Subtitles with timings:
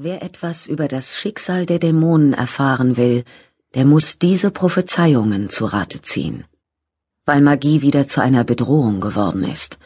[0.00, 3.24] Wer etwas über das Schicksal der Dämonen erfahren will,
[3.74, 6.44] der muss diese Prophezeiungen zu Rate ziehen.
[7.26, 9.76] Weil Magie wieder zu einer Bedrohung geworden ist,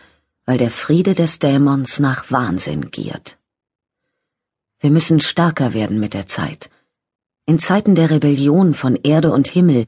[0.45, 3.39] weil der Friede des Dämons nach Wahnsinn giert.
[4.81, 6.69] Wir müssen stärker werden mit der Zeit.
[7.47, 9.87] In Zeiten der Rebellion von Erde und Himmel,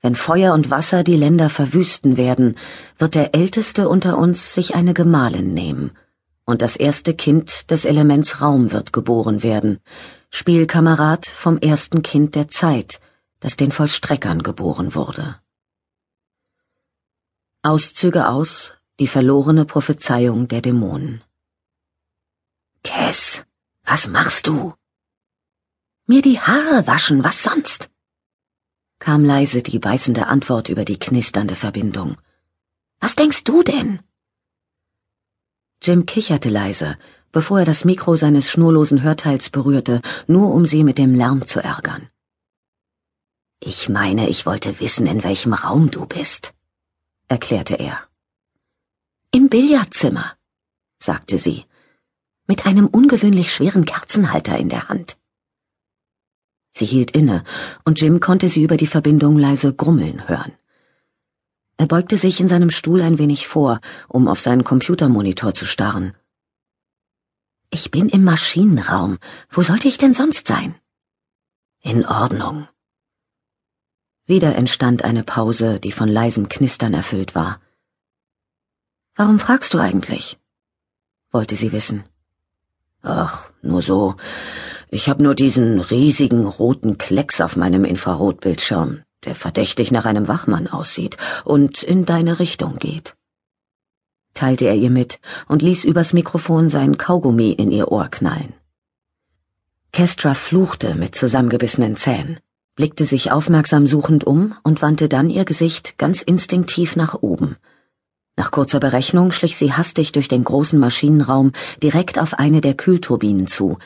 [0.00, 2.54] wenn Feuer und Wasser die Länder verwüsten werden,
[2.96, 5.90] wird der Älteste unter uns sich eine Gemahlin nehmen–
[6.44, 9.80] und das erste Kind des Elements Raum wird geboren werden,
[10.30, 13.00] Spielkamerad vom ersten Kind der Zeit,
[13.40, 15.40] das den Vollstreckern geboren wurde.
[17.62, 21.22] Auszüge aus Die verlorene Prophezeiung der Dämonen.
[22.84, 23.44] Cass,
[23.84, 24.74] was machst du?
[26.06, 27.90] Mir die Haare waschen, was sonst?
[28.98, 32.16] kam leise die beißende Antwort über die knisternde Verbindung.
[33.00, 34.00] Was denkst du denn?
[35.86, 36.96] Jim kicherte leise,
[37.30, 41.62] bevor er das Mikro seines schnurlosen Hörteils berührte, nur um sie mit dem Lärm zu
[41.62, 42.08] ärgern.
[43.60, 46.54] Ich meine, ich wollte wissen, in welchem Raum du bist,
[47.28, 47.98] erklärte er.
[49.30, 50.32] Im Billardzimmer,
[50.98, 51.66] sagte sie,
[52.46, 55.18] mit einem ungewöhnlich schweren Kerzenhalter in der Hand.
[56.72, 57.44] Sie hielt inne,
[57.84, 60.52] und Jim konnte sie über die Verbindung leise grummeln hören.
[61.76, 66.14] Er beugte sich in seinem Stuhl ein wenig vor, um auf seinen Computermonitor zu starren.
[67.70, 69.18] Ich bin im Maschinenraum.
[69.50, 70.76] Wo sollte ich denn sonst sein?
[71.80, 72.68] In Ordnung.
[74.26, 77.60] Wieder entstand eine Pause, die von leisem Knistern erfüllt war.
[79.16, 80.38] Warum fragst du eigentlich?
[81.30, 82.04] wollte sie wissen.
[83.02, 84.14] Ach, nur so.
[84.88, 90.66] Ich hab nur diesen riesigen roten Klecks auf meinem Infrarotbildschirm der verdächtig nach einem Wachmann
[90.68, 93.16] aussieht und in deine Richtung geht.
[94.34, 98.52] Teilte er ihr mit und ließ übers Mikrofon sein Kaugummi in ihr Ohr knallen.
[99.92, 102.40] Kestra fluchte mit zusammengebissenen Zähnen,
[102.74, 107.56] blickte sich aufmerksam suchend um und wandte dann ihr Gesicht ganz instinktiv nach oben.
[108.36, 113.46] Nach kurzer Berechnung schlich sie hastig durch den großen Maschinenraum direkt auf eine der Kühlturbinen
[113.46, 113.78] zu,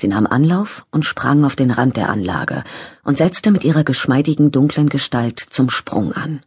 [0.00, 2.64] Sie nahm Anlauf und sprang auf den Rand der Anlage
[3.04, 6.40] und setzte mit ihrer geschmeidigen dunklen Gestalt zum Sprung an.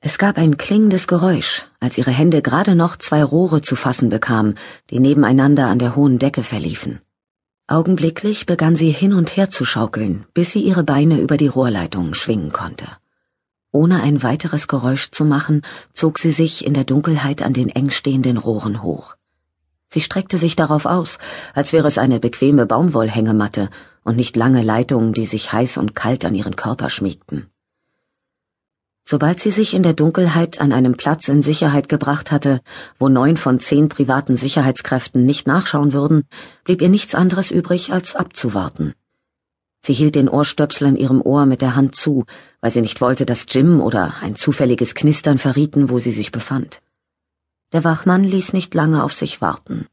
[0.00, 4.56] Es gab ein klingendes Geräusch, als ihre Hände gerade noch zwei Rohre zu fassen bekamen,
[4.90, 7.00] die nebeneinander an der hohen Decke verliefen.
[7.66, 12.14] Augenblicklich begann sie hin und her zu schaukeln, bis sie ihre Beine über die Rohrleitungen
[12.14, 12.86] schwingen konnte.
[13.72, 15.62] Ohne ein weiteres Geräusch zu machen,
[15.94, 19.16] zog sie sich in der Dunkelheit an den eng stehenden Rohren hoch.
[19.92, 21.18] Sie streckte sich darauf aus,
[21.52, 23.70] als wäre es eine bequeme Baumwollhängematte
[24.04, 27.48] und nicht lange Leitungen, die sich heiß und kalt an ihren Körper schmiegten.
[29.04, 32.60] Sobald sie sich in der Dunkelheit an einem Platz in Sicherheit gebracht hatte,
[33.00, 36.22] wo neun von zehn privaten Sicherheitskräften nicht nachschauen würden,
[36.62, 38.94] blieb ihr nichts anderes übrig, als abzuwarten.
[39.82, 42.24] Sie hielt den Ohrstöpsel in ihrem Ohr mit der Hand zu,
[42.60, 46.80] weil sie nicht wollte, dass Jim oder ein zufälliges Knistern verrieten, wo sie sich befand.
[47.72, 49.86] Der Wachmann ließ nicht lange auf sich warten.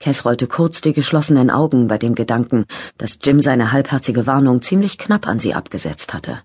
[0.00, 2.66] Cass rollte kurz die geschlossenen Augen bei dem Gedanken,
[2.98, 6.42] dass Jim seine halbherzige Warnung ziemlich knapp an sie abgesetzt hatte.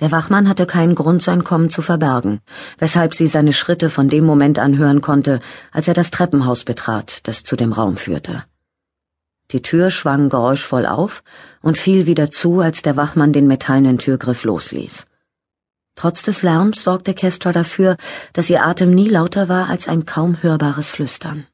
[0.00, 2.40] Der Wachmann hatte keinen Grund, sein Kommen zu verbergen,
[2.78, 5.40] weshalb sie seine Schritte von dem Moment an hören konnte,
[5.70, 8.44] als er das Treppenhaus betrat, das zu dem Raum führte.
[9.52, 11.22] Die Tür schwang geräuschvoll auf
[11.62, 15.06] und fiel wieder zu, als der Wachmann den metallenen Türgriff losließ.
[16.00, 17.98] Trotz des Lärms sorgte Kestra dafür,
[18.32, 21.46] dass ihr Atem nie lauter war als ein kaum hörbares Flüstern.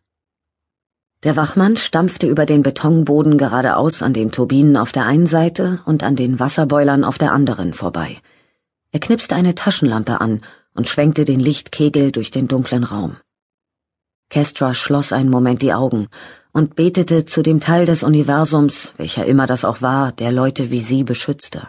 [1.24, 6.04] Der Wachmann stampfte über den Betonboden geradeaus an den Turbinen auf der einen Seite und
[6.04, 8.18] an den Wasserboilern auf der anderen vorbei.
[8.92, 10.42] Er knipste eine Taschenlampe an
[10.74, 13.16] und schwenkte den Lichtkegel durch den dunklen Raum.
[14.30, 16.06] Kestra schloss einen Moment die Augen
[16.52, 20.80] und betete zu dem Teil des Universums, welcher immer das auch war, der Leute wie
[20.80, 21.66] sie beschützte.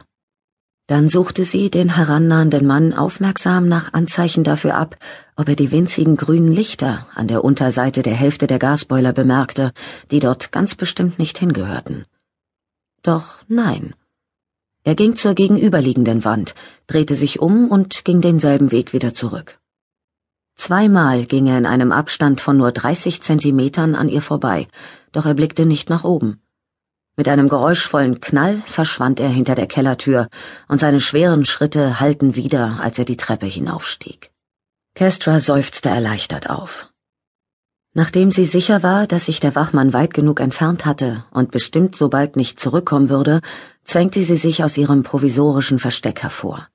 [0.88, 4.96] Dann suchte sie den herannahenden Mann aufmerksam nach Anzeichen dafür ab,
[5.36, 9.74] ob er die winzigen grünen Lichter an der Unterseite der Hälfte der Gasboiler bemerkte,
[10.12, 12.06] die dort ganz bestimmt nicht hingehörten.
[13.04, 13.96] Doch nein.
[14.86, 16.56] Er ging zur gegenüberliegenden Wand,
[16.88, 19.60] drehte sich um und ging denselben Weg wieder zurück.
[20.56, 24.70] Zweimal ging er in einem Abstand von nur 30 Zentimetern an ihr vorbei,
[25.12, 26.42] doch er blickte nicht nach oben.
[27.20, 30.28] Mit einem geräuschvollen Knall verschwand er hinter der Kellertür,
[30.68, 34.30] und seine schweren Schritte hallten wieder, als er die Treppe hinaufstieg.
[34.94, 36.92] Kestra seufzte erleichtert auf.
[37.96, 42.10] Nachdem sie sicher war, dass sich der Wachmann weit genug entfernt hatte und bestimmt so
[42.10, 43.42] bald nicht zurückkommen würde,
[43.84, 46.68] zwängte sie sich aus ihrem provisorischen Versteck hervor.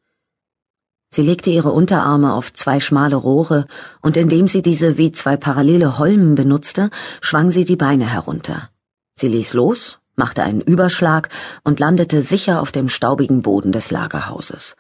[1.15, 3.67] Sie legte ihre Unterarme auf zwei schmale Rohre,
[4.01, 6.91] und indem sie diese wie zwei parallele Holmen benutzte,
[7.21, 8.71] schwang sie die Beine herunter.
[9.15, 11.29] Sie ließ los, machte einen Überschlag
[11.65, 14.77] und landete sicher auf dem staubigen Boden des Lagerhauses.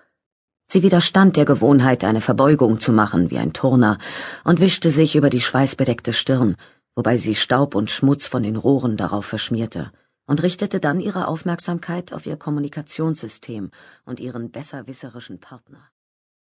[0.66, 3.98] Sie widerstand der Gewohnheit, eine Verbeugung zu machen wie ein Turner,
[4.42, 6.56] und wischte sich über die schweißbedeckte Stirn,
[6.94, 9.92] wobei sie Staub und Schmutz von den Rohren darauf verschmierte,
[10.26, 13.70] und richtete dann ihre Aufmerksamkeit auf ihr Kommunikationssystem
[14.06, 15.91] und ihren besserwisserischen Partner.